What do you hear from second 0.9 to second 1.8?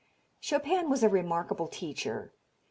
a remarkable